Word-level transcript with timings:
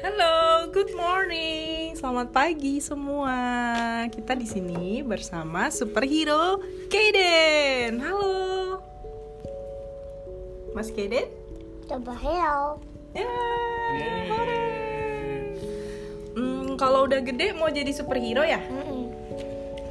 Halo, 0.00 0.64
good 0.72 0.96
morning. 0.96 1.92
Selamat 1.92 2.32
pagi 2.32 2.80
semua. 2.80 3.36
Kita 4.08 4.32
di 4.32 4.48
sini 4.48 5.04
bersama 5.04 5.68
superhero 5.68 6.56
Kaden. 6.88 8.00
Halo. 8.00 8.80
Mas 10.72 10.88
Kaden? 10.88 11.28
Coba 11.84 12.16
help. 12.16 12.80
Ya. 13.12 13.28
Hmm, 16.32 16.80
kalau 16.80 17.04
udah 17.04 17.20
gede 17.20 17.52
mau 17.52 17.68
jadi 17.68 17.92
superhero 17.92 18.40
ya? 18.40 18.64
Mm-mm. 18.72 19.12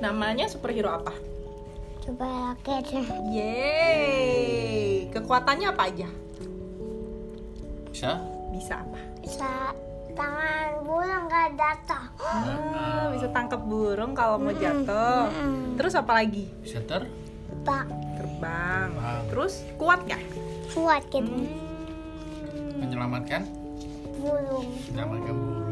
Namanya 0.01 0.49
superhero 0.49 0.89
apa? 0.89 1.13
Coba 2.01 2.57
raket. 2.57 2.97
Yeay. 3.29 5.05
Kekuatannya 5.13 5.69
apa 5.69 5.85
aja? 5.85 6.09
Bisa? 7.93 8.17
Bisa 8.49 8.81
apa? 8.81 8.97
Bisa 9.21 9.77
tangan 10.19 10.69
burung 10.83 11.23
gak 11.31 11.49
datang. 11.55 12.03
Ah, 12.19 13.07
bisa 13.15 13.31
tangkap 13.31 13.63
burung 13.63 14.11
kalau 14.11 14.35
mau 14.35 14.51
jatuh. 14.51 15.31
Terus 15.79 15.95
apa 15.95 16.11
lagi? 16.19 16.51
Bisa 16.59 16.83
ter? 16.83 17.07
Terbang. 17.47 17.87
Terbang. 18.19 18.89
Terus 19.31 19.63
kuat 19.79 20.03
gak? 20.03 20.19
kuat 20.69 21.01
gitu. 21.09 21.25
Hmm, 21.25 22.77
Menyelamatkan? 22.77 23.41
Burung. 24.21 24.67
Menyelamatkan 24.91 25.33
burung. 25.33 25.67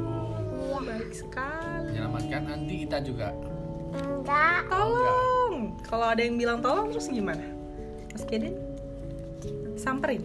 Iya. 0.58 0.78
baik 0.82 1.12
sekali. 1.14 1.86
Menyelamatkan 1.94 2.42
nanti 2.48 2.74
kita 2.88 2.98
juga. 3.04 3.30
Enggak. 3.94 4.66
Tolong. 4.72 5.54
Kalau 5.86 6.08
ada 6.08 6.22
yang 6.24 6.36
bilang 6.40 6.60
tolong 6.64 6.90
terus 6.90 7.12
gimana? 7.12 7.44
Mas 8.10 8.24
Kedin? 8.26 8.58
Samperin. 9.78 10.24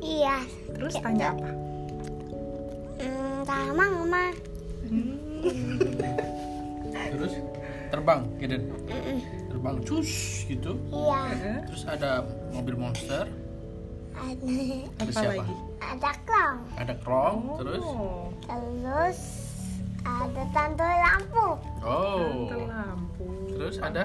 Iya. 0.00 0.42
Terus 0.72 0.96
tanya 1.02 1.36
apa? 1.36 1.65
Hmm, 3.46 3.54
sama 3.70 3.84
mama. 3.86 4.24
Terus 7.06 7.32
terbang, 7.88 8.20
Kiden. 8.36 8.62
Terbang 9.46 9.76
cus 9.82 10.10
gitu. 10.44 10.74
Iya. 10.90 11.62
Terus 11.64 11.82
ada 11.86 12.10
mobil 12.50 12.74
monster, 12.76 13.30
Ada, 14.16 14.48
ada 14.96 15.04
Apa 15.04 15.12
siapa? 15.12 15.32
lagi? 15.36 15.54
ada 15.78 16.10
klong. 16.24 16.58
Ada 16.74 16.94
krong, 16.98 17.38
terus 17.60 17.84
Oh, 17.84 18.32
Terus 18.42 19.18
ada 20.02 20.42
tante 20.50 20.82
lampu. 20.88 21.46
oh. 21.84 22.18
tante 22.48 22.56
lampu. 22.64 23.26
Terus 23.52 23.76
ada 23.78 24.02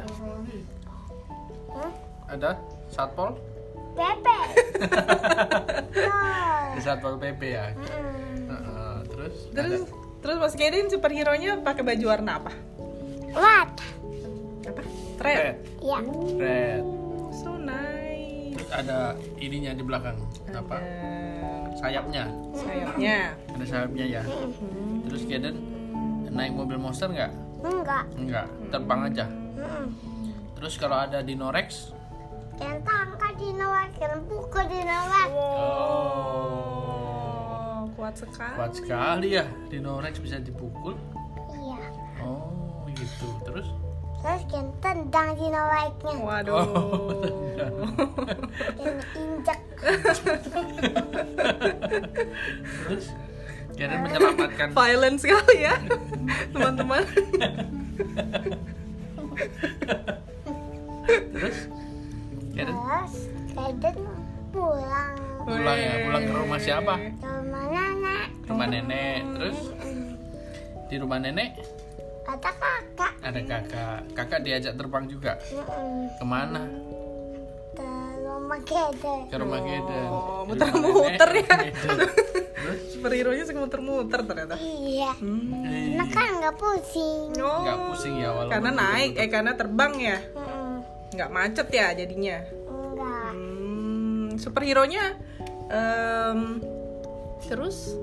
Hmm? 1.72 1.92
ada 2.28 2.52
satpol? 2.92 3.31
Pepe. 3.92 4.39
Ada 6.72 6.80
satpol 6.81 7.16
PP 7.17 7.42
ya. 7.50 7.72
Mm-mm. 7.72 7.84
Heeh, 7.84 8.31
terus 9.22 9.38
Terus 9.53 9.81
terus 10.19 10.38
Mas 10.38 10.53
Kedin 10.53 10.88
superhero-nya 10.88 11.58
pakai 11.59 11.83
baju 11.83 12.05
warna 12.08 12.31
apa? 12.38 12.52
What? 13.31 13.72
Apa? 14.63 14.81
ada 14.81 15.22
Red. 15.22 15.38
red, 15.38 15.55
Iya. 15.80 16.00
red. 16.36 16.83
So 17.31 17.53
nice. 17.55 18.53
Terus 18.53 18.69
ada 18.72 18.97
ininya 19.38 19.72
di 19.72 19.83
belakang 19.83 20.17
apa? 20.50 20.78
Ada 20.78 21.78
Sayapnya. 21.78 22.25
sayapnya. 22.52 23.17
Ada 23.52 23.66
sayapnya 23.66 24.05
ya. 24.11 24.22
Terus 25.03 25.22
Kiden 25.23 25.56
naik 26.28 26.53
mobil 26.53 26.78
monster 26.78 27.08
nggak? 27.08 27.31
Enggak. 27.61 28.03
Enggak, 28.16 28.47
terbang 28.69 29.02
aja. 29.03 29.25
Terus 30.53 30.73
kalau 30.75 30.97
ada 31.00 31.22
Dinorex, 31.22 31.94
Yang 32.56 32.78
tangkap 32.83 33.33
di 33.35 33.50
nawak, 33.52 33.89
yang 33.97 34.22
pukul 34.25 34.63
di 34.63 34.80
nawak. 34.80 35.28
Oh, 35.33 36.70
kuat 38.02 38.17
sekali. 38.17 38.55
kuat 38.57 38.73
sekali 38.73 39.38
ya. 39.38 39.45
Dinorex 39.69 40.17
bisa 40.17 40.41
dipukul. 40.41 40.97
Iya. 41.53 41.78
Oh, 42.25 42.89
gitu. 42.89 43.29
Terus 43.45 43.69
Terus 44.22 44.45
yang 44.53 44.69
tendang 44.81 45.34
di 45.38 45.50
nawaknya. 45.50 46.13
Waduh. 46.17 46.61
Oh, 46.61 47.22
injek. 49.17 49.59
terus 52.85 53.06
Kiden 53.73 53.97
menyelamatkan 54.06 54.69
Violent 54.78 55.17
sekali 55.17 55.66
ya, 55.66 55.73
teman-teman. 56.53 57.01
terus 61.34 61.57
Kiden 62.53 62.75
Terus 62.78 63.13
Kaden 63.57 63.97
pulang 64.53 65.17
pulang 65.50 65.78
ya, 65.81 65.94
pulang 66.06 66.23
ke 66.29 66.34
rumah 66.38 66.59
siapa? 66.61 66.94
Rumah 68.51 68.67
nenek. 68.67 69.19
Terus 69.35 69.59
di 70.91 70.95
rumah 71.00 71.17
nenek 71.17 71.50
Ada 72.22 72.51
kakak. 72.53 73.12
ada 73.23 73.41
kakak. 73.44 74.00
Kakak 74.13 74.39
diajak 74.44 74.73
terbang 74.75 75.03
juga. 75.07 75.35
Ke 76.16 76.25
mana? 76.28 76.63
Ke 77.72 77.88
rumah 78.22 78.59
Kaden. 78.61 79.19
Ke 79.28 79.35
rumah. 79.40 79.59
Oh, 79.59 79.66
Di 79.66 79.78
rumah 79.79 80.44
muter-muter 80.47 81.29
ya. 81.41 81.56
Superhero-nya 82.94 83.44
suka 83.44 83.59
muter-muter 83.59 84.22
ternyata. 84.22 84.56
Iya. 84.56 85.11
Hmm. 85.17 85.97
Nah 85.97 86.07
kan 86.07 86.29
nggak 86.40 86.56
pusing. 86.56 87.34
Oh, 87.41 87.66
Nggak 87.66 87.79
pusing 87.90 88.16
ya, 88.22 88.29
walaupun 88.31 88.53
Karena 88.53 88.72
naik, 88.72 89.11
eh 89.17 89.28
karena 89.28 89.51
terbang 89.57 89.94
ya. 89.97 90.17
Mm-mm. 90.38 90.72
Nggak 91.11 91.29
macet 91.34 91.67
ya 91.73 91.88
jadinya. 91.91 92.38
Enggak. 92.69 93.31
Hmm, 93.34 94.28
superhero-nya 94.38 95.17
em, 95.67 96.61
terus 97.50 97.97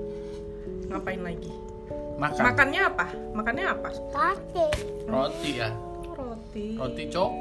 ngapain 0.89 1.21
lagi? 1.21 1.53
makan 2.19 2.43
Makannya 2.51 2.81
apa? 2.83 3.05
Makannya 3.31 3.65
apa? 3.65 3.89
Kaki. 4.11 4.67
roti 5.07 5.51
ya. 5.55 5.69
Roti. 6.11 6.75
Roti 6.75 7.03
cok. 7.07 7.31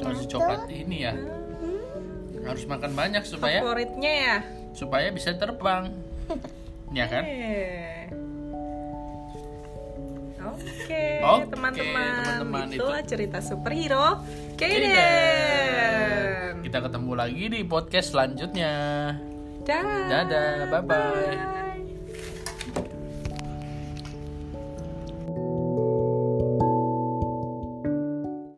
Roti 0.00 0.24
coklat 0.26 0.64
ini 0.70 0.96
ya. 1.04 1.12
Harus 2.40 2.64
makan 2.64 2.96
banyak 2.96 3.20
supaya 3.28 3.60
Favoritnya 3.60 4.12
ya. 4.16 4.36
supaya 4.72 5.12
bisa 5.12 5.36
terbang. 5.36 5.92
ya 6.96 7.04
kan? 7.04 7.24
Oke, 10.40 11.20
Oke, 11.20 11.52
teman-teman. 11.52 12.24
teman-teman, 12.40 12.66
Itulah 12.72 13.04
itu- 13.04 13.12
cerita 13.12 13.38
superhero 13.44 14.24
Kaden. 14.56 14.88
Kita 16.64 16.80
ketemu 16.80 17.12
lagi 17.12 17.44
di 17.46 17.60
podcast 17.62 18.16
selanjutnya. 18.16 18.72
Dadah. 19.68 20.08
Dadah, 20.08 20.64
bye-bye. 20.72 20.88
Bye. 20.88 21.59